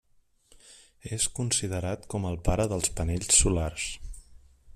[1.17, 3.91] És considerat com el pare dels panells solars.